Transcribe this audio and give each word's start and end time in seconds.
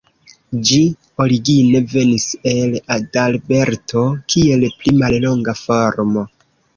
Ĝi 0.67 0.77
origine 1.25 1.81
venis 1.91 2.25
el 2.51 2.73
Adalberto, 2.95 4.05
kiel 4.35 4.65
pli 4.79 4.95
mallonga 5.03 5.55
formo. 5.61 6.25